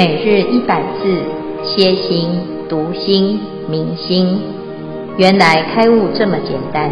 [0.00, 1.04] 每日一百字，
[1.62, 2.30] 歇心、
[2.70, 4.40] 读心、明心，
[5.18, 6.90] 原来开悟这么简单。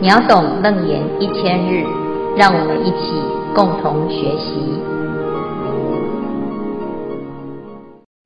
[0.00, 1.82] 秒懂楞严一千日，
[2.36, 3.10] 让我们一起
[3.56, 4.54] 共同学习。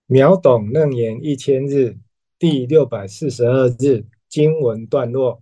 [0.07, 1.97] 秒懂楞严一千日
[2.39, 5.41] 第六百四十二日经文段落：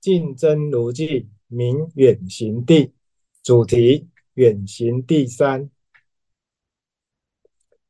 [0.00, 2.94] 净真如记名远行地，
[3.44, 5.68] 主题远行地三。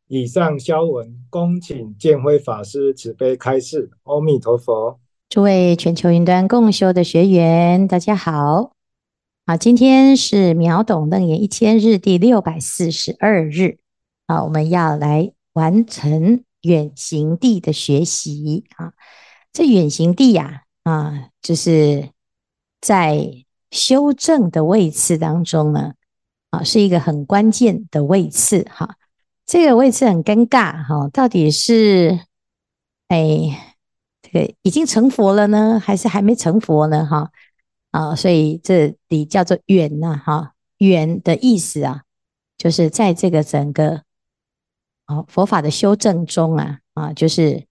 [0.08, 3.90] 以上消文，恭请建辉法师慈悲开示。
[4.04, 5.00] 阿弥陀佛。
[5.28, 8.70] 诸位全球云端共修的学员，大家好。
[9.46, 13.78] 好，今天是秒懂楞严一千日第六百四十二日。
[14.26, 18.92] 啊，我们要来完成远行地的学习啊。
[19.52, 22.10] 这远行地呀，啊，就是
[22.80, 25.94] 在修正的位次当中呢，
[26.50, 28.94] 啊，是一个很关键的位次哈。
[29.46, 32.18] 这个位置很尴尬哈，到底是
[33.06, 33.76] 哎，
[34.20, 37.06] 这个已经成佛了呢，还是还没成佛呢？
[37.06, 37.30] 哈
[37.92, 42.02] 啊，所以这里叫做远呐，哈，远的意思啊，
[42.58, 44.02] 就是在这个整个
[45.06, 47.64] 哦佛法的修正中啊啊，就是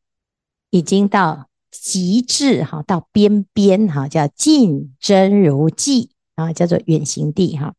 [0.69, 7.73] 已经到极致哈，到边边哈，叫净真如记啊，叫做远行地哈。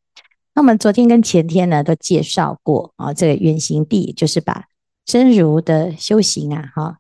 [0.57, 4.65] 那我们昨天跟前天呢都介绍过啊，这个远行地就是把
[5.05, 6.97] 真如的修行啊，哈，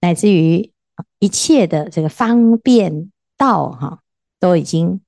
[0.00, 0.72] 乃至于
[1.20, 4.00] 一切的这个方便道哈，
[4.40, 5.00] 都已经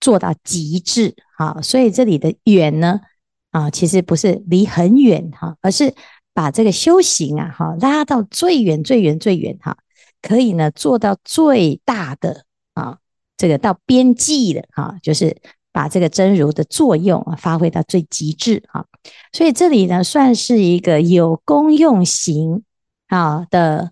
[0.00, 3.02] 做到极致哈，所以这里的远呢
[3.50, 5.94] 啊，其实不是离很远哈，而是
[6.32, 9.76] 把这个修行啊哈拉到最远最远最远哈，
[10.22, 13.00] 可以呢做到最大的啊，
[13.36, 15.36] 这个到边际的哈，就是。
[15.74, 18.86] 把这个真如的作用发挥到最极致啊，
[19.32, 22.62] 所以这里呢算是一个有功用行
[23.08, 23.90] 啊的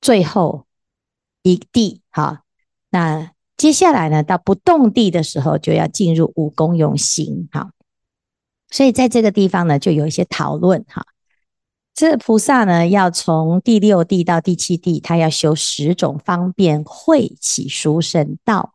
[0.00, 0.66] 最后
[1.42, 2.44] 一地哈。
[2.90, 7.72] 那接下来呢到不动地的时候就要进入无功用行哈。
[8.70, 11.04] 所以在这个地方呢就有一些讨论哈。
[11.94, 18.74] 这菩萨呢要从第六地到第七地，他要修十种方便会起殊胜道。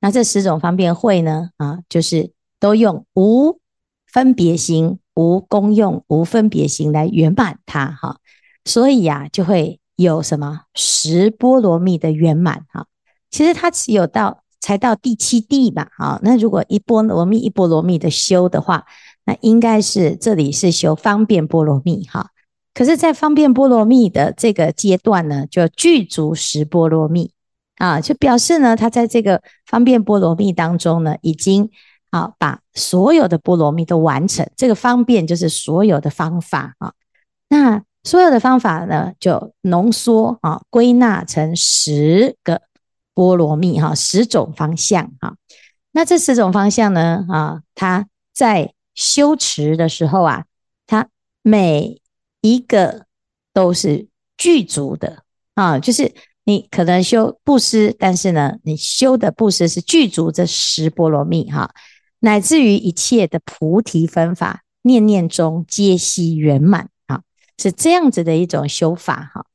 [0.00, 1.50] 那这十种方便会呢？
[1.58, 3.58] 啊，就是都用无
[4.06, 8.16] 分别心、无功用、无分别心来圆满它哈。
[8.64, 12.86] 所以呀、啊，就会有什么十波罗蜜的圆满哈。
[13.30, 15.88] 其实它只有到才到第七地吧。
[15.98, 18.86] 啊，那如果一波罗蜜一波罗蜜的修的话，
[19.26, 22.30] 那应该是这里是修方便波罗蜜哈。
[22.72, 27.32] 可是，在方便波罗蜜的这个阶段呢，就具足十波罗蜜。
[27.80, 31.70] 啊，就表示呢，他在这个方便波罗蜜当中呢，已经
[32.10, 34.46] 啊把所有的波罗蜜都完成。
[34.54, 36.92] 这个方便就是所有的方法啊，
[37.48, 42.60] 那所有的方法呢，就浓缩啊，归纳成十个
[43.14, 45.36] 波罗蜜哈，十种方向哈。
[45.92, 50.44] 那这十种方向呢，啊，他在修持的时候啊，
[50.86, 51.08] 他
[51.40, 52.02] 每
[52.42, 53.06] 一个
[53.54, 55.22] 都是具足的
[55.54, 56.12] 啊，就是。
[56.50, 61.72] 你可能修布施，但是呢，你修的布施是具足这十波罗蜜哈，
[62.18, 67.22] 乃至于一切的菩提分法，念念中皆悉圆满啊，
[67.56, 69.46] 是这样子的一种修法哈。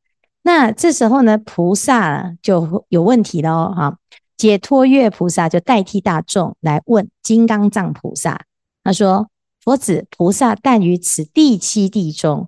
[0.43, 3.97] 那这时候呢，菩萨就有问题了哈。
[4.37, 8.45] 解脱月菩萨就代替大众来问金刚藏菩萨，
[8.83, 9.29] 他说
[9.63, 12.47] ：“佛子，菩萨但于此第七地中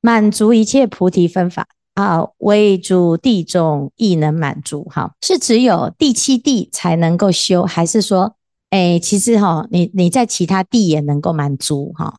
[0.00, 1.66] 满足一切菩提分法。”
[2.00, 8.36] 啊，唯主地中亦能满足，哈，是只有第七地才能够修，还是说，
[8.70, 12.16] 哎，其实哈，你你在其他地也能够满足，哈，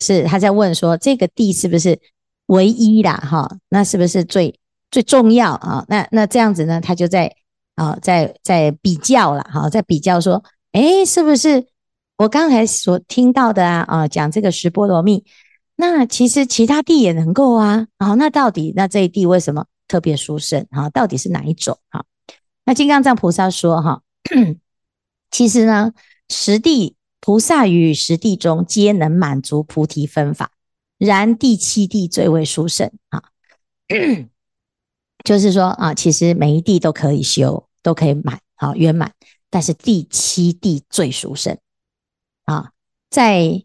[0.00, 1.98] 是他在问说，这个地是不是
[2.46, 4.58] 唯一啦，哈，那是不是最
[4.92, 5.84] 最重要啊？
[5.88, 7.34] 那那这样子呢，他就在
[7.74, 11.66] 啊，在在比较了，哈，在比较说，哎，是不是
[12.18, 13.84] 我刚才所听到的啊？
[13.88, 15.24] 啊，讲这个十波罗蜜。
[15.78, 20.88] 那其实其他地也能够啊，好，那到底那这一地为什么特别殊胜啊？
[20.88, 22.04] 到底是哪一种啊？
[22.64, 24.02] 那金刚藏菩萨说哈，
[25.30, 25.92] 其实呢，
[26.30, 30.50] 十地菩萨与十地中皆能满足菩提分法，
[30.96, 33.24] 然第七地最为殊胜啊。
[35.24, 39.12] 就是说啊，其实每一地都可以修，都可以满好圆满，
[39.50, 41.58] 但是第七地最殊胜
[42.46, 42.70] 啊，
[43.10, 43.62] 在。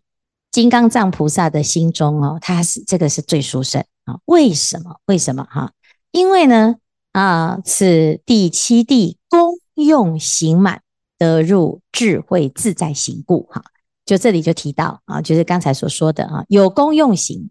[0.52, 4.20] 金刚藏菩萨的心中哦，他是这个是最殊胜啊。
[4.26, 4.98] 为什么？
[5.06, 5.72] 为什么哈？
[6.12, 6.76] 因为呢
[7.14, 10.82] 啊，此第七地功用行满，
[11.18, 13.64] 得入智慧自在行故哈。
[14.06, 17.50] 就这里就提到啊，就是刚才所说的啊，有功用行，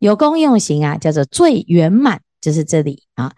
[0.00, 3.32] 有功用行啊，叫做最圆满，就是这里啊，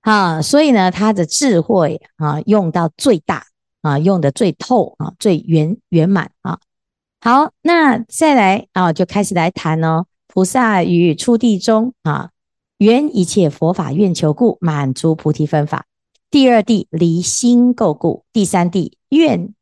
[0.00, 3.46] 啊，所以呢，他的智慧啊，用到最大
[3.82, 6.58] 啊，用得最透啊，最圆圆满啊。
[7.30, 12.30] 好，那再来啊，就开始来谈哦，菩萨于初地中啊，
[12.78, 15.84] 缘一切佛法愿求故，满足菩提分法。
[16.30, 19.52] 第二地离心垢故，第三地愿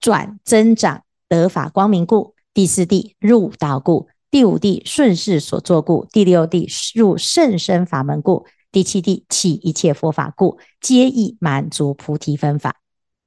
[0.00, 12.80] 转增长得法光明故，第四地入道故，第五地顺势所作故，第六地入甚深法门故，第七地起一切佛法故，皆亦满足菩提分法。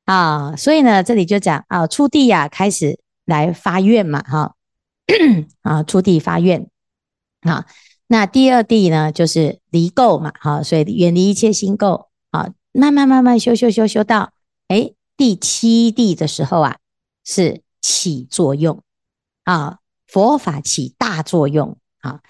[0.04, 0.54] 啊。
[0.58, 4.56] 所以呢，这里就讲啊，初地呀、开始来发愿嘛，哈
[5.62, 6.68] 啊，初地发愿
[7.42, 7.66] 啊，
[8.08, 12.54] 那第二地呢就是离垢嘛，哈，所以远离一切心垢啊。
[12.72, 14.32] 慢慢慢慢修修修修到，
[14.68, 16.78] 哎，第七地的时候啊，
[17.26, 18.82] 是起作用
[19.44, 22.22] 啊，佛法起大作用啊。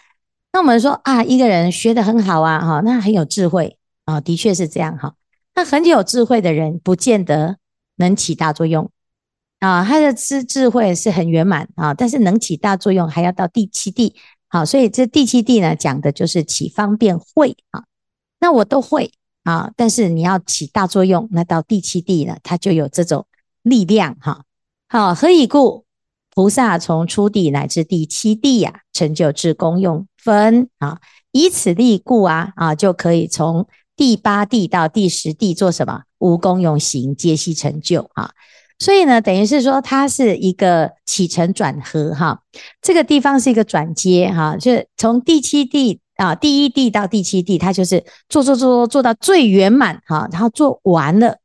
[0.52, 5.16] 那我们说啊，一个人学得很好啊，哈，那很有智慧啊，的确是这样哈。
[5.54, 7.58] 那很有智慧的人，不见得
[7.98, 8.90] 能起大作用
[9.60, 9.84] 啊。
[9.84, 14.16] 他的智智慧是很圆满啊，但是能起大作用，还要到第七地。
[14.48, 17.84] 好，所以这第七地呢，讲的就是起方便会啊。
[18.40, 19.12] 那我都会。
[19.44, 23.26] 啊，但是你要起大作用，那到第七地呢，它就有这种
[23.62, 24.44] 力量哈。
[24.90, 25.86] 好，何以故？
[26.36, 31.00] 菩萨从初地乃至第七地呀、成就至功用分啊，
[31.32, 33.66] 以此力故啊啊，就可以从
[33.96, 36.04] 第八地到第十地做什么？
[36.18, 38.32] 无功用行，皆悉成就啊。
[38.80, 42.42] 所以呢，等于是说，它是一个起承转合哈，
[42.82, 46.00] 这个地方是一个转接哈，就是从第七地。
[46.18, 51.38] 啊，第一地到第七地，它就是做做做做到最圆满哈，然后做完了，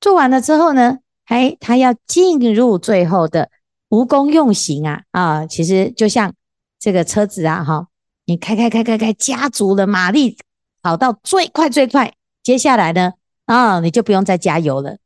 [0.00, 3.50] 做完了之后呢，哎，他要进入最后的
[3.88, 6.32] 无功用行啊啊，其实就像
[6.78, 7.88] 这个车子啊哈，
[8.24, 10.38] 你开开开开开，加足了马力，
[10.82, 12.14] 跑到最快最快，
[12.44, 13.14] 接下来呢
[13.46, 14.98] 啊，你就不用再加油了，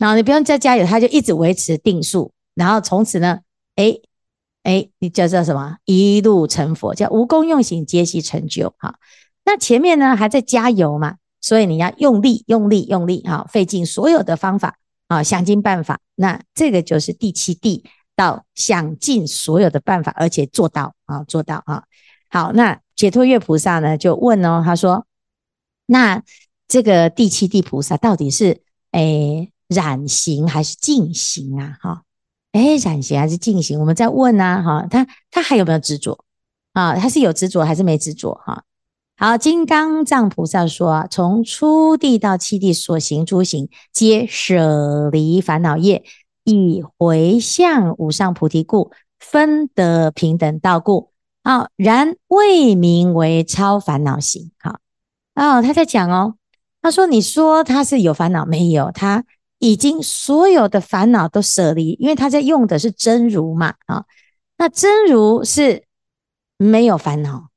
[0.00, 3.38] 然后你不用再加油，它就一直维持定数，然后从此呢，
[3.76, 4.00] 哎。
[4.62, 5.78] 哎，你叫叫什么？
[5.86, 8.74] 一路成佛，叫无功用行，皆悉成就。
[8.76, 8.94] 哈，
[9.46, 11.16] 那前面呢还在加油嘛？
[11.40, 14.76] 所以你要用力、用力、用力，哈，费尽所有的方法
[15.08, 15.98] 啊，想尽办法。
[16.14, 17.82] 那这个就是第七地
[18.14, 21.84] 到想尽所有的办法，而且做到啊，做到啊。
[22.28, 25.06] 好，那解脱月菩萨呢就问哦，他说：
[25.86, 26.22] 那
[26.68, 28.60] 这个第七地菩萨到底是
[28.90, 31.78] 哎染行还是净行啊？
[31.80, 32.02] 哈？
[32.52, 33.78] 哎，染行还是净行？
[33.78, 36.24] 我们在问呢，哈，他他还有没有执着
[36.72, 36.96] 啊？
[36.96, 38.34] 他是有执着还是没执着？
[38.44, 38.64] 哈，
[39.16, 46.02] 好，金刚藏菩萨说，从初地到七地所行诸行，皆舍离烦恼业，
[46.42, 48.90] 以回向无上菩提故，
[49.20, 51.12] 分得平等道故。
[51.44, 54.50] 啊，然未名为超烦恼行。
[54.58, 54.80] 好，
[55.36, 56.34] 哦，他在讲哦，
[56.82, 58.90] 他说，你说他是有烦恼没有？
[58.90, 59.24] 他。
[59.60, 64.04] 已经所有的烦恼都舍离，因为他在用的是真如嘛啊，
[64.56, 65.84] 那真如是
[66.56, 67.48] 没有烦恼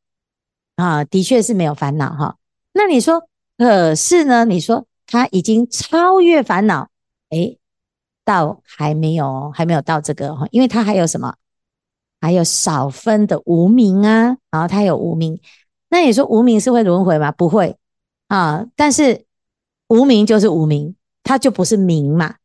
[0.76, 2.38] 啊，的确是没有烦恼哈。
[2.74, 3.28] 那你说，
[3.58, 4.44] 可是呢？
[4.46, 6.90] 你说他已经超越烦恼，
[7.30, 7.57] 诶，
[8.26, 11.36] 到还没有，还没有到这个哈，因为他还有什么？
[12.19, 15.40] 还有少分的无名啊，然后他有无名。
[15.90, 17.31] 那你说无名是会轮回吗？
[17.31, 17.78] 不会
[18.28, 19.26] 啊，但是
[19.88, 20.95] 无名就是无名。
[21.23, 22.35] 它就不是名嘛，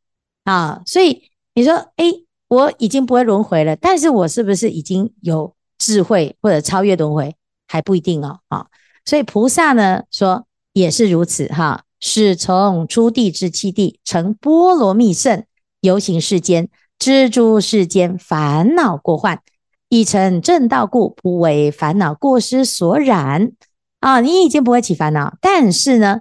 [0.44, 2.04] 啊，所以你说，哎，
[2.46, 7.34] 我已经不会轮回了，但是我是不是已经有智慧或者超越轮回？
[7.66, 8.66] 还不一定哦，啊，
[9.04, 15.44] 所以菩萨呢说也是如此哈，是从初地至七地成波罗蜜圣，
[15.80, 16.68] 游行世间，
[16.98, 19.42] 知诸世间烦恼过患，
[19.88, 23.50] 已成正道故，不为烦恼过失所染。
[23.98, 26.20] 啊，你已经不会起烦恼，但是呢，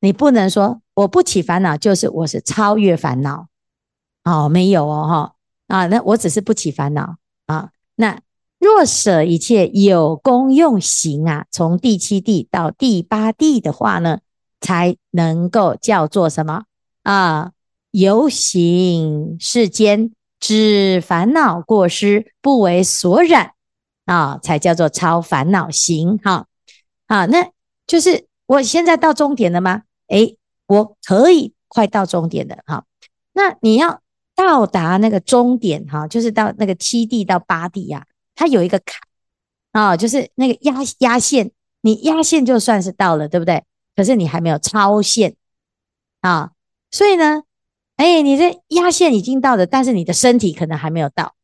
[0.00, 0.80] 你不能说。
[0.98, 3.46] 我不起烦恼，就是我是超越烦恼，
[4.24, 5.34] 哦，没有哦，哈
[5.68, 7.70] 啊，那我只是不起烦恼啊。
[7.94, 8.20] 那
[8.58, 14.18] 若舍一切有功用行啊，从第七地到第八地的话呢，
[14.60, 16.64] 才能够叫做什么
[17.04, 17.52] 啊？
[17.92, 23.52] 游行世间，知烦恼过失，不为所染
[24.06, 26.18] 啊，才叫做超烦恼行。
[26.18, 26.48] 哈
[27.06, 27.50] 啊，那
[27.86, 29.84] 就是我现在到终点了吗？
[30.08, 30.36] 诶。
[30.68, 32.84] 我可以快到终点的哈，
[33.32, 34.00] 那你要
[34.36, 38.06] 到达那个终点哈，就是到那个七地到八地呀，
[38.36, 39.00] 它有一个坎
[39.72, 43.64] 啊，就是那个压压线，你压线就算是到了，对不对？
[43.96, 45.34] 可是你还没有超线
[46.20, 46.52] 啊，
[46.90, 47.42] 所以呢，
[47.96, 51.34] 哎，你这压线已经到了，但是你的身体可能还没有到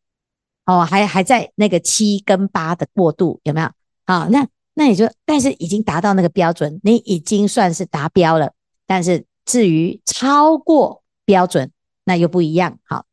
[0.67, 3.71] 哦，还还在那个七跟八的过渡，有没有？
[4.07, 8.53] 好，那那你就，但是已经达到那个标准，你已经算是达标了。
[8.87, 11.71] 但是至于超过标准，
[12.05, 12.79] 那又不一样。
[12.85, 13.05] 好，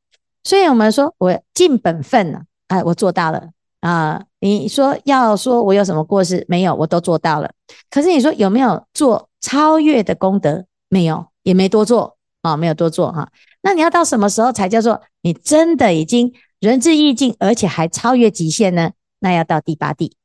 [0.44, 3.50] 所以我们说我尽本分了，哎，我做到了
[3.80, 4.24] 啊。
[4.40, 6.44] 你说要说我有什么过失？
[6.48, 7.52] 没有，我都做到了。
[7.90, 10.66] 可是你说有没有做超越的功德？
[10.90, 13.32] 没有，也没多做啊，没有多做哈。
[13.62, 18.92] 那你要到什么时候才叫做你真的已经仁至义尽，而且还超越极限呢？
[19.20, 20.18] 那要到第八地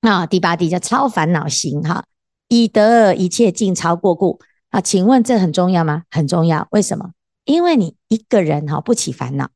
[0.00, 2.04] 啊，第八地叫超烦恼行哈，
[2.54, 4.38] 以得一切尽超过故
[4.70, 4.80] 啊。
[4.80, 6.04] 请问这很重要吗？
[6.10, 6.68] 很重要。
[6.70, 7.10] 为什么？
[7.44, 9.50] 因为你一个人哈不起烦恼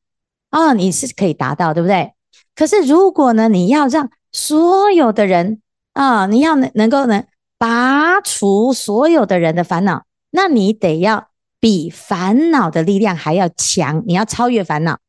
[0.49, 2.13] 啊，你是可以达到，对不对？
[2.55, 5.61] 可是如果呢，你要让所有的人
[5.93, 7.25] 啊，你要能能够能
[7.57, 11.29] 拔除所有的人的烦恼，那你得要。
[11.59, 14.99] 比烦恼的力量还要强，你要超越烦恼，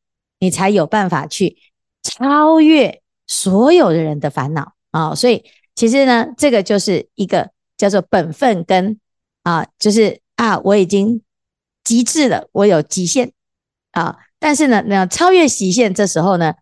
[0.40, 1.58] 你才有办法去
[2.02, 5.14] 超越所有的人的烦恼啊、哦！
[5.14, 9.00] 所以其实呢，这个就是一个叫做本分跟
[9.42, 11.22] 啊，就是啊，我已经
[11.82, 13.32] 极致了，我有极限
[13.92, 16.52] 啊，但是呢，那超越极限，这时候呢，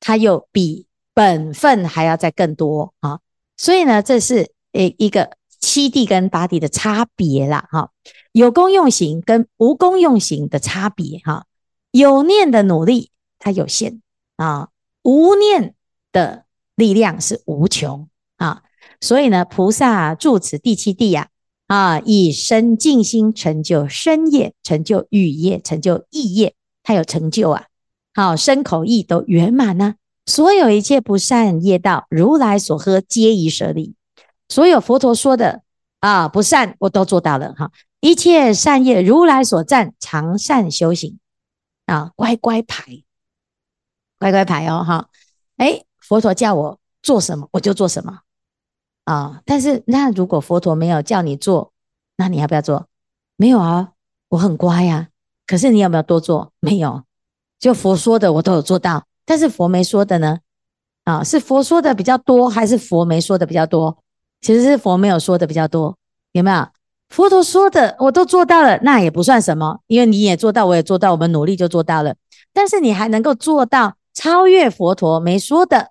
[0.00, 3.20] 它又比本分还要再更多啊！
[3.56, 7.90] 所以呢，这是诶一个七地跟八地的差别啦，哈。
[8.32, 11.46] 有功用行跟无功用行的差别哈，
[11.92, 14.02] 有念的努力它有限
[14.36, 14.70] 啊，
[15.02, 15.76] 无念
[16.10, 18.64] 的力量是无穷啊，
[19.04, 21.28] 所以呢，菩萨住此第七地呀
[21.66, 27.66] 啊，以身静心成就身业，成就语业，成就意业，他有成就啊，
[28.14, 33.94] 好，身口意都圆满呢，所有一切不善业道，如来所呵，皆已舍离，
[34.48, 35.60] 所有佛陀说的
[36.00, 37.70] 啊不善，我都做到了哈。
[38.00, 41.18] 一切善业，如来所赞，常善修行。
[41.84, 43.02] 啊，乖乖牌，
[44.18, 45.10] 乖乖牌哦，哈，
[45.58, 48.20] 哎，佛陀叫我做什么，我就做什么。
[49.04, 49.40] 啊。
[49.44, 51.72] 但是，那如果佛陀没有叫你做，
[52.16, 52.86] 那你要不要做？
[53.36, 53.92] 没有啊，
[54.30, 55.08] 我很乖呀。
[55.46, 56.52] 可是你有没有多做？
[56.60, 57.02] 没有，
[57.58, 59.04] 就佛说的我都有做到。
[59.24, 60.38] 但是佛没说的呢？
[61.04, 63.98] 啊，是佛说的比较多，还是佛没说的比较多？
[64.40, 65.96] 其实是佛没有说的比较多，
[66.32, 66.66] 有没有？
[67.10, 72.14] 佛陀说的我都做到了，那也不算什么，因为你也做到，我也做到，我们努力就做到了。
[72.52, 75.90] 但是你还能够做到超越佛陀没说的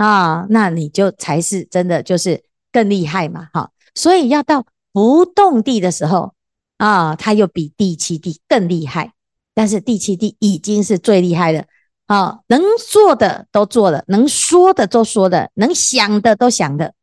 [0.00, 2.42] 啊，那你就才是真的就是
[2.72, 3.70] 更厉害嘛，哈。
[3.94, 6.32] 所以要到不动地的时候
[6.78, 9.12] 啊，它又比第七地更厉害。
[9.54, 11.66] 但是第七地已经是最厉害的
[12.06, 16.94] 啊，能做的都做了，能说的都说的，能想的都想的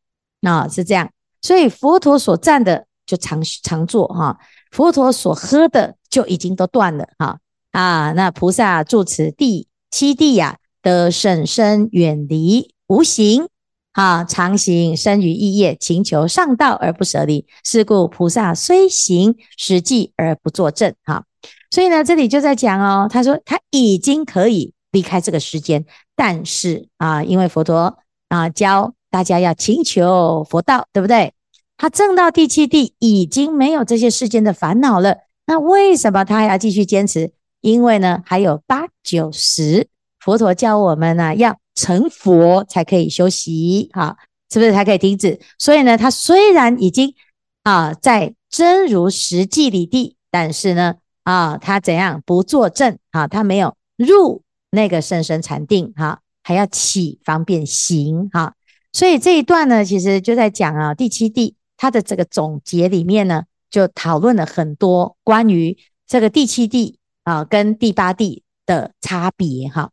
[0.41, 1.11] 啊，是这样。
[1.41, 2.85] 所以佛陀所赞的。
[3.07, 4.37] 就常常做哈，
[4.69, 7.39] 佛陀所喝的就已经都断了哈
[7.71, 13.47] 啊，那菩萨住此第七地呀，得甚深远离无形
[13.93, 17.45] 啊，常行生于意业，勤求上道而不舍离。
[17.63, 21.23] 是故菩萨虽行实际而不作证哈。
[21.69, 27.97] 所以呢，这里就在讲哦，他说他已经可以离开这个世间，但是啊，因为佛陀
[28.29, 31.33] 啊教大家要勤求佛道，对不对？
[31.75, 35.17] 他证到第七地，已经没有这些世间的烦恼了。
[35.45, 37.31] 那为什么他还要继续坚持？
[37.61, 39.87] 因为呢，还有八九十，
[40.19, 44.17] 佛陀教我们呢、啊，要成佛才可以休息，哈，
[44.51, 45.39] 是不是才可以停止？
[45.59, 47.13] 所以呢，他虽然已经
[47.61, 53.27] 啊在真如实际里地，但是呢，啊，他怎样不作证啊？
[53.27, 54.41] 他没有入
[54.71, 58.55] 那个甚深禅定，哈，还要起方便行，哈。
[58.91, 61.55] 所以这一段呢，其实就在讲啊，第七地。
[61.79, 69.91] 他的这个总结里面呢，就讨论了很多关于这个第七地啊跟第八地的差别哈。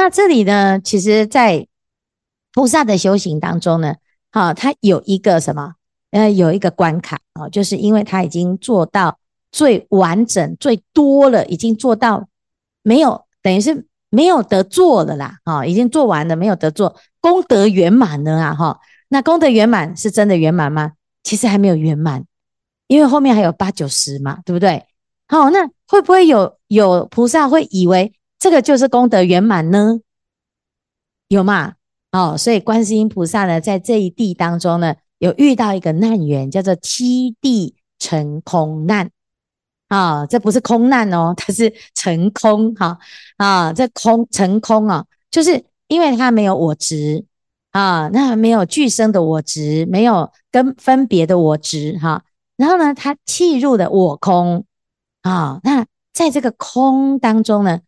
[0.00, 1.66] 那这里呢，其实，在
[2.54, 3.96] 菩萨的修行当中呢，
[4.32, 5.74] 哈，他有一个什么？
[6.10, 9.18] 呃，有一个关卡啊，就是因为他已经做到
[9.52, 12.26] 最完整、最多了，已经做到
[12.82, 18.80] 没有，等于是没有得做了啦，啊，已经做完了，没有得做，功德圆满了啊，哈。
[19.10, 20.92] 那功德圆满是真的圆满吗？
[21.22, 22.24] 其实还没有圆满，
[22.86, 24.82] 因为后面还有八九十嘛，对不对？
[25.28, 30.00] 好，那会不会有有菩萨会以为这个就是功德圆满呢？
[31.28, 31.74] 有吗？
[32.10, 39.08] 哦，所以观世音菩萨呢，在这一地当中呢，有遇到一个难缘，叫做七地成空难
[39.86, 42.98] 啊，这不是空难哦， 它是成空哈
[43.36, 47.24] 啊，这空成空啊，就是因为它没有我执。
[47.72, 52.24] 啊，那没有俱生的我执，没有跟分别的我执，哈、
[52.56, 54.64] 然后呢，他契入的我空，
[55.22, 57.78] 啊，那在这个空当中呢，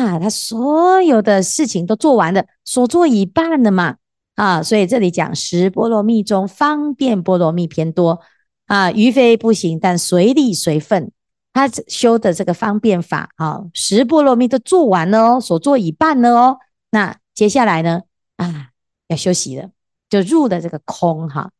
[0.00, 3.96] 啊，他所有的事情都做完了，所做已半了嘛
[4.34, 8.20] 啊，所以这里讲十波罗蜜中方便波罗蜜偏多
[8.66, 11.12] 啊，于非不行，但随力随分。
[11.54, 16.58] 他修的这个方便法啊，十波罗蜜都做完了哦，所做已半了哦。
[16.90, 18.00] 那接下来呢
[18.36, 18.70] 啊，
[19.08, 19.68] 要休息了，
[20.08, 21.50] 就入了这个空哈。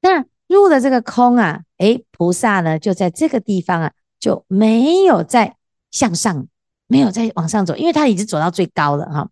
[0.00, 5.56] 那入了这个空啊，诶，菩萨呢就在这个地方啊，就没有再
[5.90, 6.46] 向上，
[6.92, 9.28] 没有再往上走，因为他已经走到最高了哈。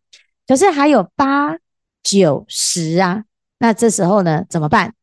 [0.46, 1.56] 可是还有八
[2.02, 3.24] 九十啊，
[3.58, 4.94] 那这时候呢怎么办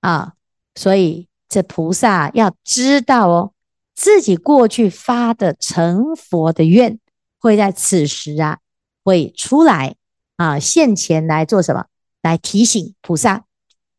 [0.00, 0.32] 啊？
[0.74, 3.52] 所以这菩萨要知道哦。
[3.94, 7.00] 自己过去发的成佛的愿，
[7.40, 8.58] 会在此时啊，
[9.02, 9.96] 会出来
[10.36, 11.86] 啊，现前来做什么？
[12.22, 13.44] 来提醒菩萨，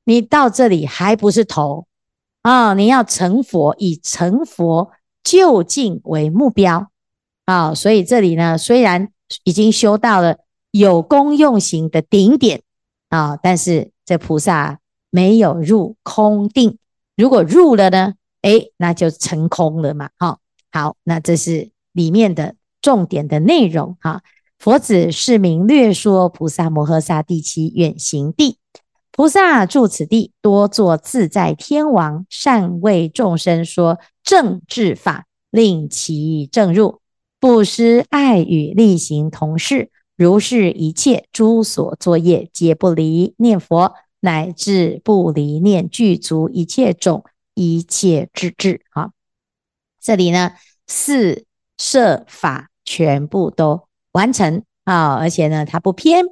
[0.06, 1.86] 你到这里还不是头
[2.44, 6.90] 啊，你要成佛，以成佛究竟为目标
[7.50, 7.74] 啊。
[7.74, 9.10] 所以这里呢，虽然
[9.44, 10.38] 已经修到了
[10.72, 12.62] 有功用行的顶点
[13.10, 14.80] 啊，但是这菩萨
[15.10, 16.78] 没有入空定。
[17.18, 18.14] 如果入了呢？
[18.42, 20.38] 哎，那就成空了嘛，哈，
[20.72, 24.22] 好，那这是里面的重点的内容哈。
[24.58, 28.58] 佛子是名略说菩萨摩诃萨第七远行地，
[29.12, 36.99] 菩萨住此地，多作自在天王，善为众生说正智法，令其正入，
[37.40, 47.24] 布施爱与，力行同事，如是一切诸所作业，皆不离念佛，乃至不离念具足一切种。
[47.56, 49.10] 一切智智啊，
[50.00, 50.54] 这里呢，
[50.88, 51.44] 四
[51.78, 53.82] 摄法全部都
[54.14, 56.24] 完成啊，而且呢，他不偏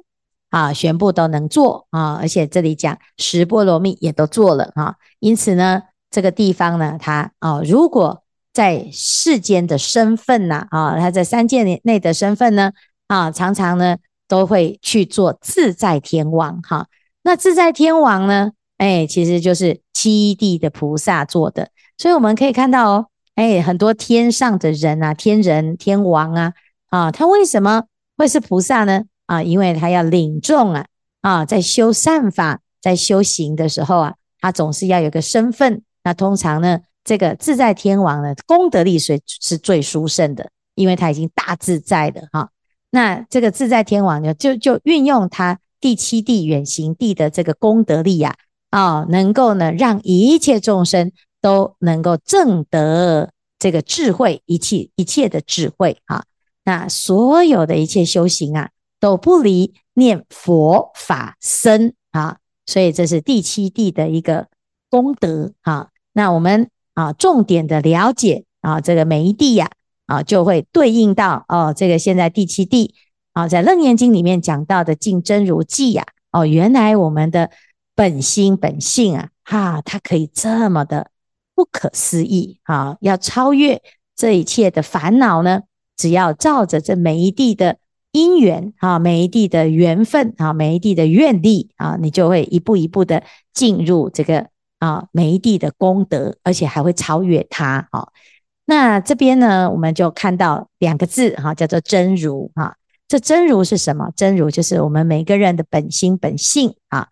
[0.48, 8.22] 啊，全部都能做啊，而且这里讲十波罗蜜也都做了啊，因此呢，这个地方呢，他啊，如果
[8.58, 12.72] 在世间的身份呐啊，他在三界内的身份呢
[13.06, 16.88] 啊，常常呢都会去做自在天王哈，
[17.22, 18.50] 那自在天王呢？
[18.78, 26.52] 哎，其实就是七地的菩萨做的，所以我们可以看到哦，哎，很多天上的人啊，天人、天王啊，
[26.90, 27.84] 啊，他为什么
[28.16, 29.04] 会是菩萨呢？
[29.26, 30.86] 啊，因为他要领众啊，
[31.20, 35.82] 啊，在修善法、在修行的时候啊，他总是要有个身份。
[36.02, 42.50] 那通常呢，这个自在天王呢，功德力是是最殊胜的，因为他已经大自在的哈。
[42.90, 48.36] 那这个自在天王呢，就就运用他第七地远行地的这个功德力呀。
[48.68, 56.24] 啊、哦，能够呢，让一切众生都能够证得这个智慧，一切一切的智慧啊。
[56.64, 58.68] 那所有的一切修行啊，
[59.00, 62.36] 都不离念佛法身啊。
[62.66, 64.48] 所以这是第七地的一个
[64.90, 65.88] 功德啊。
[66.12, 66.68] 那我们
[66.98, 69.70] 啊，重点的了解啊，这个每一地呀
[70.06, 72.94] 啊，就会对应到哦，这个现在第七地
[73.32, 77.50] 啊，在楞严经里面讲到的净真如际呀，哦，原来我们的。
[77.98, 81.10] 本心本性啊，哈，它可以这么的
[81.52, 82.96] 不可思议啊！
[83.00, 83.82] 要超越
[84.14, 85.62] 这一切的烦恼呢，
[85.96, 87.78] 只要照着这每一地的
[88.12, 94.46] 因缘啊，每一地的缘分啊，每一地的愿力啊，你就会一步一步的进入这个
[94.78, 97.88] 啊每一地的功德，而且还会超越它。
[97.92, 98.12] 好，
[98.64, 102.74] 那这边呢，我们就看到两个字哈，叫做真如啊。
[103.08, 104.10] 这真如是什么？
[104.14, 107.08] 真如就是我们每个人的本心本性啊。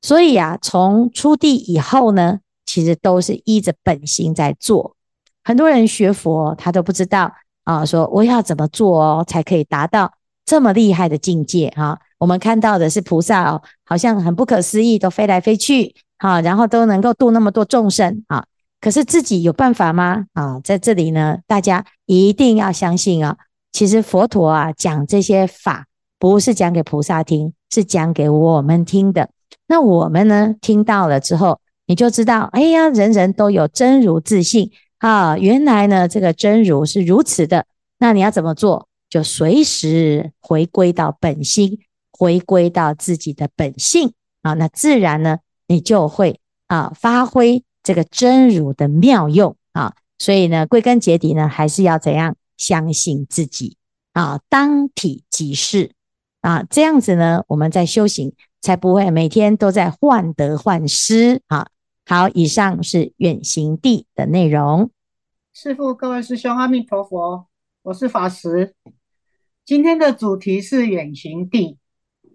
[0.00, 4.96] 所以啊，从出地以后呢，其实都是依着本心在做。
[5.44, 7.32] 很多人学佛，他都不知道
[7.64, 10.12] 啊，说我要怎么做哦，才可以达到
[10.52, 11.98] 这么厉害的境界哈。
[12.18, 18.44] 我们看到的是菩萨哦，好像很不可思议，都飞来飞去哈，然后都能够度那么多众生啊。
[18.78, 20.26] 可是自己有办法吗？
[20.34, 23.38] 啊，在这里呢，大家一定要相信啊，
[23.72, 25.86] 其实佛陀啊讲这些法，
[26.18, 29.30] 不是讲给菩萨听，是讲给我们听的。
[29.68, 35.38] 那我们呢，听到了之后，你就知道，哎呀，人人都有真如自性啊！
[35.38, 37.64] 原来呢，这个真如是如此的。
[37.96, 38.86] 那你要怎么做？
[39.12, 44.54] 就随时回归到本心，回归到自己的本性啊！
[44.54, 49.94] 那自然呢，你就会啊，发挥这个真如的妙用啊！
[50.18, 52.34] 所以呢，归根结底呢，还是要怎样？
[52.56, 53.76] 相信自己
[54.14, 55.90] 啊，当体即是
[56.40, 58.32] 啊，这样子呢，我们在修行。
[58.62, 61.66] 才不会每天都在患得患失啊！
[62.06, 64.88] 好，以上是远行地的内容。
[65.52, 67.48] 师父，各位师兄，阿弥陀佛，
[67.82, 68.76] 我是法师。
[69.64, 71.78] 今天的主题是远行地，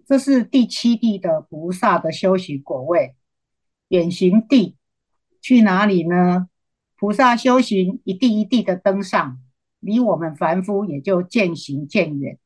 [0.06, 3.14] 这是第七地的菩萨的修行果位。
[3.88, 4.78] 远行地
[5.42, 6.48] 去哪里呢？
[6.96, 9.38] 菩萨修行一地一地的登上，
[9.78, 12.38] 离我们凡夫也就渐行渐远。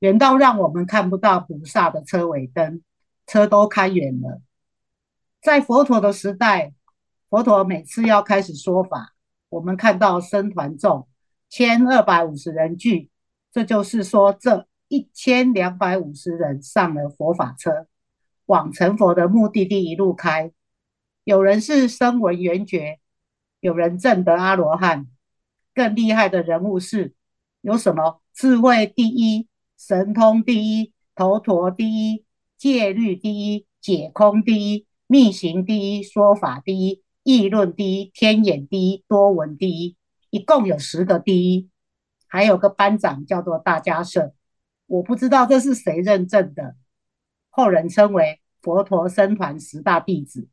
[0.00, 2.82] 远到让我们看不到菩萨的车尾灯，
[3.26, 4.42] 车都开远了。
[5.40, 6.74] 在佛陀的时代，
[7.30, 9.14] 佛陀每次要开始说法，
[9.48, 11.08] 我们看到僧团众
[11.48, 13.08] 千二百五十人聚，
[13.52, 17.86] 这就是说这一千两百五十人上了佛法车，
[18.46, 20.52] 往成佛的目的地一路开。
[21.24, 22.98] 有人是声闻缘觉，
[23.60, 25.06] 有人证得阿罗汉，
[25.74, 27.14] 更厉害的人物是
[27.60, 32.24] 有什么智慧第一、神通第一、头陀第一、
[32.56, 39.96] 戒律第一、解空第一、密行第一、说法第一、议论第一、天眼第一、多闻第一，
[40.30, 41.68] 一共有十个第一，
[42.30, 44.32] 还有个班长叫做大迦叶，
[44.86, 46.76] 我不知道这是谁认证的，
[47.48, 50.48] 后人称为佛陀僧团十大弟子。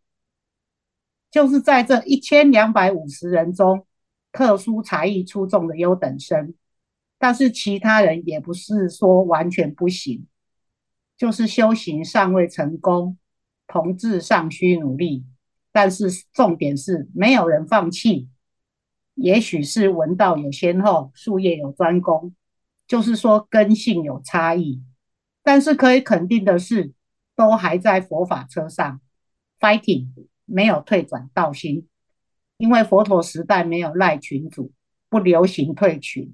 [1.30, 3.86] 就是在这一千两百五十人中，
[4.32, 6.56] 特殊才艺出众的优等生，
[7.20, 10.26] 但是其他人也不是说完全不行，
[11.16, 13.20] 就是修行尚未成功，
[13.68, 15.26] 同志尚需努力。
[15.72, 18.30] 但是重点是没有人放弃，
[19.18, 22.34] 也许是闻道有先后，术业有专攻，
[22.88, 24.82] 就是说根性有差异，
[25.44, 26.94] 但是可以肯定的是，
[27.36, 29.02] 都还在佛法车上
[29.60, 30.08] ，fighting。
[30.50, 31.90] 没有退转道心，
[32.56, 34.72] 因为佛陀时代没有赖群主，
[35.10, 36.34] 不流行退群。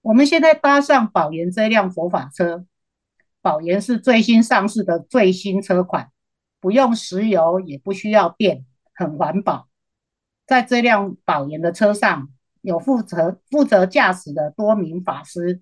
[0.00, 2.64] 我们现在搭上宝岩这辆佛法车，
[3.42, 6.10] 宝岩是最新上市的最新车款，
[6.58, 8.64] 不用石油，也不需要电，
[8.94, 9.68] 很环保。
[10.46, 12.28] 在这辆宝岩的车上，
[12.60, 15.60] 有负责负责驾驶的多名法师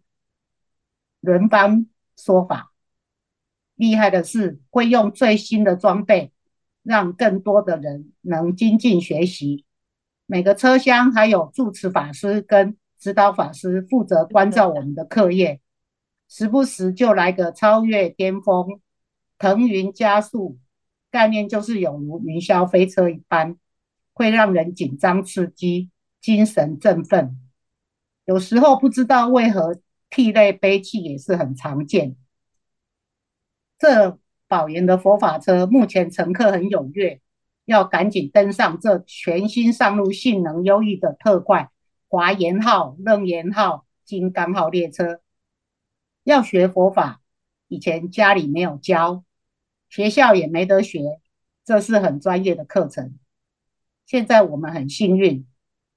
[1.20, 2.72] 轮番说法，
[3.74, 6.32] 厉害的是会用最新的装备。
[6.82, 9.66] 让更多的人能精进学习。
[10.24, 15.60] 每个车厢还有住持法师跟指导法师负责关照我们的课业，
[16.26, 18.80] 时不时就来个超越巅峰、
[19.36, 20.58] 腾云加速，
[21.10, 23.58] 概念就是有如云霄飞车一般，
[24.20, 25.88] 会让人紧张刺激、
[26.20, 27.40] 精神振奋。
[28.26, 29.80] 有时候不知道为何
[30.10, 32.16] 涕泪悲泣也是很常见。
[33.78, 34.18] 这。
[34.46, 37.20] 宝岩的佛法车目前乘客很踊跃，
[37.66, 41.70] 要赶紧登上这全新上路、性能优异的特快
[42.08, 45.20] 华严号、楞严号、金刚号列车。
[46.24, 47.20] 要学佛法，
[47.68, 49.22] 以前家里没有教，
[49.88, 51.20] 学校也没得学，
[51.64, 53.14] 这是很专业的课程。
[54.10, 55.46] 现在我们很幸运，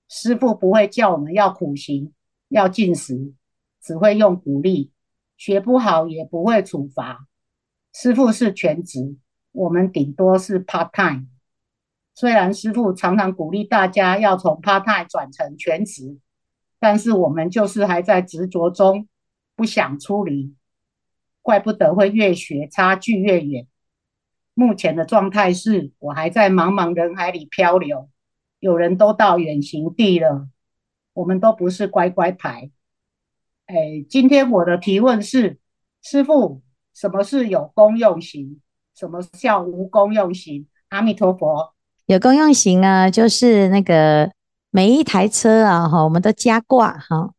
[0.07, 2.13] 师父不会叫我们要苦行、
[2.47, 3.33] 要进食，
[3.81, 4.91] 只会用鼓励，
[5.35, 7.27] 学不好也不会处罚。
[7.91, 9.17] 师父是全职，
[9.51, 11.25] 我们顶多是 part time。
[12.13, 16.19] 虽然师父常常鼓励大家要从 part time 转成全职，
[16.79, 19.07] 但是我们就是还在执着中，
[19.55, 20.53] 不想出离。
[21.41, 23.65] 怪不得会越学差距越远。
[24.53, 28.09] 目前的状态是我还在茫茫人海里漂流，
[28.59, 30.47] 有人都到远行地了，
[31.13, 32.71] 我们都不是乖乖牌。
[33.65, 35.59] 哎，今天我的提问是，
[36.01, 36.61] 师父。
[36.95, 38.59] 什么是有功用行？
[38.95, 40.67] 什么叫无功用行？
[40.89, 41.73] 阿弥陀佛。
[42.05, 44.31] 有功用行呢，就是那个
[44.69, 47.31] 每一台车啊，哈，我们都加挂哈。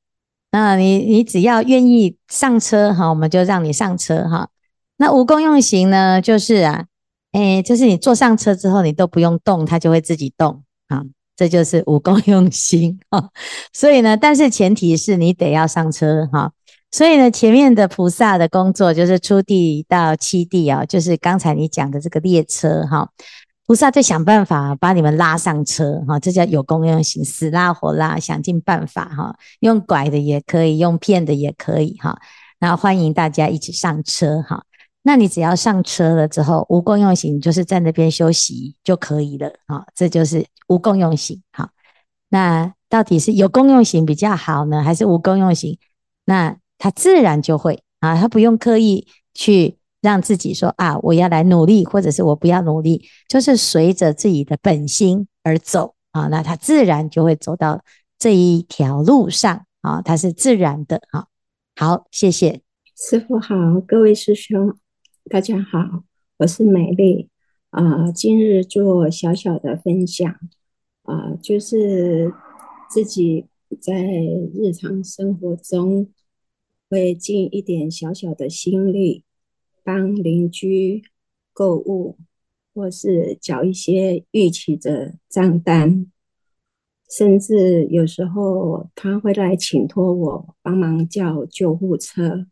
[0.51, 4.49] 那你你只要愿意上车哈，我们就让你上车哈。
[4.97, 6.87] 那无功用行呢，就是啊，
[7.35, 11.03] 诶，就是你坐上车之后，你都不用动，它就会自己动啊。
[11.37, 13.29] 这就是无功 用心啊。
[13.73, 16.53] 所以呢，但是前提是你得要上车哈。
[16.93, 23.11] 所以呢，前面的菩萨的工作就是初地到七地啊，就是刚才你讲的这个列车哈，
[23.67, 32.17] 菩萨在想办法把你们拉上车哈，这叫有功用行，死拉活拉，想尽办法哈，用拐的也可以，用骗的也可以哈，
[32.61, 34.63] 然后欢迎大家一起上车哈。
[35.07, 41.71] 那你只要上车了之后，无功用行就是在那边休息就可以了哈，这就是无功用行哈。
[42.31, 45.79] 那到底是有功用行比较好呢，还是无功用行？
[46.25, 57.83] 那他自然就会啊，他不用刻意去让自己说啊，我要来努力，或者是我不要努力，就是随着自己的本心而走啊，那他自然就会走到
[58.19, 61.27] 这一条路上啊，他是自然的啊。
[61.77, 62.63] 好，谢谢
[62.97, 63.55] 师傅好，
[63.87, 64.75] 各位师兄
[65.31, 66.05] 大家好，
[66.37, 67.31] 我是美丽。
[67.71, 70.39] 啊，今日做小小的分享。
[71.05, 72.31] 啊，就是
[72.91, 73.47] 自己
[73.81, 74.05] 在
[74.55, 76.09] 日常生活中。
[76.91, 79.25] 会尽一点小小的心力，
[79.83, 81.03] 帮邻居
[81.55, 82.19] 购物，
[82.75, 86.07] 或是缴一些逾期的账单，
[87.11, 92.47] 甚至有时候他会来请托我帮忙叫救护车，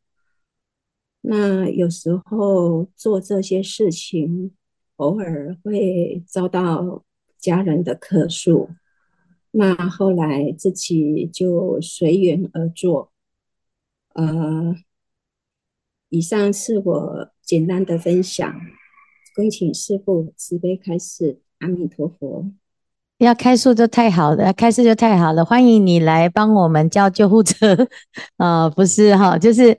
[1.23, 4.53] 那有时候做这些事情，
[4.97, 7.05] 偶尔会遭到
[7.39, 8.71] 家人的客诉。
[9.53, 13.13] 那后来自己就随缘而做。
[14.15, 14.75] 呃，
[16.09, 18.55] 以上是我简单的分享，
[19.35, 21.41] 恭请师父慈悲开示。
[21.61, 22.51] 阿弥陀佛。
[23.19, 25.45] 要开示就太好了，开示就太好了。
[25.45, 27.77] 欢迎你来帮我们叫救护车，
[28.39, 29.79] 呃，不是哈，就是，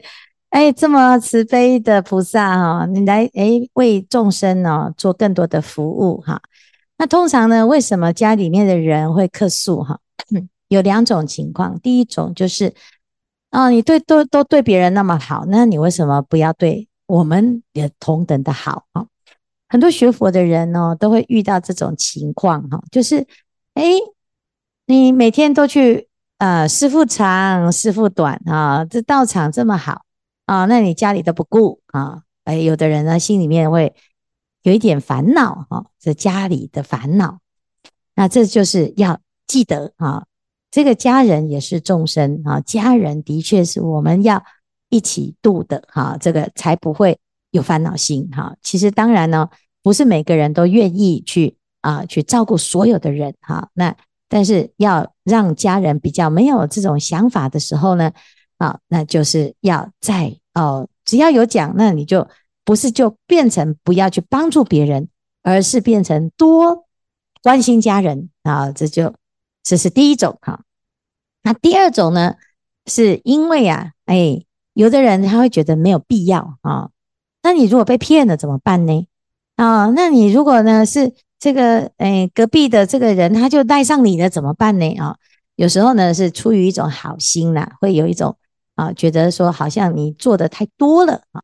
[0.54, 6.40] 哎，这么慈悲的菩萨哈，你来哎为众生呢做更多的服务哈。
[6.96, 10.00] 那通常呢，为什么家里面的人会客诉哈？
[10.68, 12.72] 有两种情况，第一种就是，
[13.50, 19.08] 哦，你对都都对别人那么好，那你为什么不要对我们也同等的好啊？
[19.68, 23.26] 很多学佛的人呢，都会遇到这种情况哈，就是，
[23.74, 23.84] 哎，
[24.86, 30.04] 你每天都去呃，师傅长，师傅短啊，这道场这么好
[30.54, 33.94] 啊，那你家里都不顾啊，哎，有的人呢，心里面会
[34.62, 37.40] 有一点烦恼哈，这家里的烦恼，
[38.16, 40.26] 那这就是要记得啊，
[40.70, 44.44] 这个家人也是众生啊，家人的确是我们要
[44.90, 47.18] 一起度的哈，这个才不会
[47.50, 48.56] 有烦恼心哈。
[48.62, 49.50] 其实当然呢。
[49.86, 53.68] 不是每个人都愿意去啊，去照顾所有的人哈。
[53.74, 53.94] 那
[54.30, 58.14] 但是要让家人比较没有这种想法的时候呢，
[58.60, 62.28] 啊，那就是要在哦，只要有讲，那你就
[62.64, 65.08] 不是就变成不要去帮助别人，
[65.42, 66.86] 而是变成多
[67.42, 68.72] 关心家人啊。
[68.72, 69.14] 这就
[69.64, 70.62] 这是第一种哈。
[71.44, 72.36] 那第二种呢，
[72.86, 76.90] 是因为啊，哎，有的人他会觉得没有必要啊。
[77.42, 79.08] 那你如果被骗了怎么办呢？
[79.56, 84.96] 啊、那你如果呢是这个、哎、隔壁的这个人，他就带上你了怎么办呢？
[84.96, 85.16] 啊、
[85.56, 88.36] 有时候呢是出于一种好心呐，会有一种
[88.76, 91.42] 啊觉得说好像你做的太多了啊，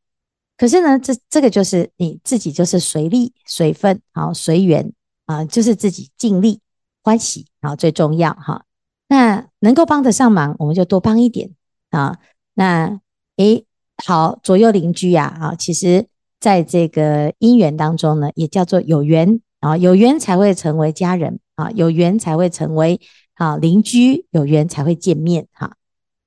[0.58, 4.92] 可是呢这这个就是你自己就是随力随分啊随缘
[5.26, 6.60] 啊，就是自己尽力
[7.04, 8.62] 欢喜啊最重要哈、啊。
[9.08, 11.52] 那能够帮得上忙，我们就多帮一点
[11.90, 12.18] 啊。
[12.54, 13.00] 那
[13.38, 13.66] 诶
[14.04, 16.08] 好左右邻居呀啊，其实。
[16.42, 23.02] 在这个姻缘当中呢，也叫做有缘啊，有缘才会成为家人啊，有缘才会成为
[23.34, 25.76] 啊邻居，有缘才会见面哈。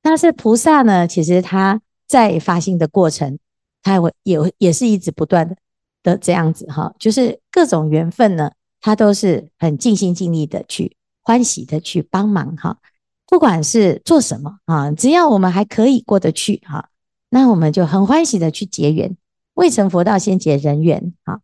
[0.03, 3.39] 但是菩萨呢，其实他在发心的过程，
[3.83, 5.57] 他会也，也是一直不断的
[6.03, 12.77] 的这样子哈，就是各种缘分呢，他都是很尽心尽力的去欢喜的去帮忙哈。
[13.29, 16.91] 不管是做什么啊，只要我们还可以过得去哈，
[17.31, 19.17] 那我们就很欢喜的去结缘。
[19.55, 21.15] 未成佛道，先结人缘。
[21.25, 21.41] 哈，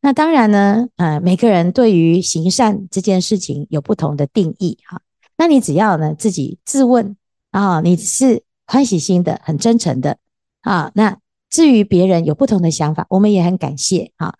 [0.00, 4.78] 那当然呢，呃，每个人对于行善这件事情有不同的定义。
[4.84, 5.00] 哈，
[5.36, 7.16] 那你只要呢自己自问
[7.58, 10.16] 啊，你是欢喜心的，很真诚的
[10.60, 10.92] 啊。
[10.94, 11.18] 那
[11.50, 14.12] 至于别人有不同的想法，我们也很感谢。
[14.16, 14.32] 哈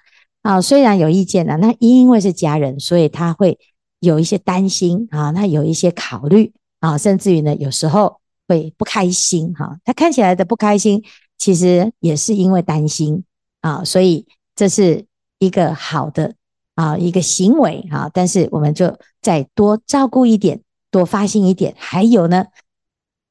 [0.42, 3.58] 啊，虽然有意见呢，那因为是家人，所以他会
[3.98, 9.52] 有一些担心啊，那有一些考虑啊，甚至于呢，有时候会不开心。
[9.54, 11.02] 哈，他看起来的不开心。
[11.38, 13.24] 其实也是因为担心
[13.62, 15.04] 啊，所以这是
[15.40, 16.34] 一个好的
[16.76, 18.08] 啊一个行为哈。
[18.14, 20.60] 但是我们就再多照顾一点，
[20.92, 21.74] 多发心一点。
[21.76, 22.46] 还有呢，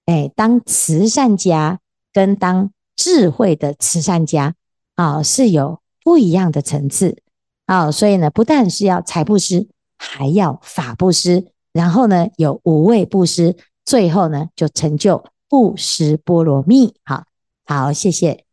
[0.07, 1.79] 哎，当慈善家
[2.11, 4.55] 跟当智慧的慈善家
[4.95, 7.21] 啊是有不一样的层次
[7.67, 7.91] 啊。
[7.91, 16.95] 所以呢，不但是要财布施，还要法布施，然后呢有无畏布施，最后呢就成就布施波罗蜜。
[17.03, 17.25] 好。
[17.69, 18.46] 好，谢谢。